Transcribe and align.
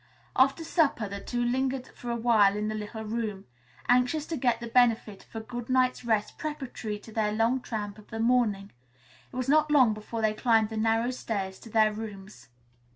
After 0.35 0.63
supper 0.63 1.07
the 1.07 1.19
two 1.19 1.43
lingered 1.45 1.85
for 1.89 2.09
a 2.09 2.15
while 2.15 2.55
in 2.57 2.69
the 2.69 2.73
little 2.73 3.03
room. 3.03 3.45
Anxious 3.87 4.25
to 4.25 4.35
get 4.35 4.59
the 4.59 4.65
benefit 4.65 5.25
of 5.27 5.35
a 5.35 5.39
good 5.45 5.69
night's 5.69 6.03
rest 6.03 6.39
preparatory 6.39 6.97
to 6.97 7.11
their 7.11 7.31
long 7.31 7.61
tramp 7.61 7.99
of 7.99 8.07
the 8.09 8.17
morning, 8.19 8.71
it 9.31 9.35
was 9.35 9.47
not 9.47 9.69
long 9.69 9.93
before 9.93 10.23
they 10.23 10.33
climbed 10.33 10.69
the 10.69 10.75
narrow 10.77 11.11
stairs 11.11 11.59
to 11.59 11.69
their 11.69 11.93
rooms. 11.93 12.47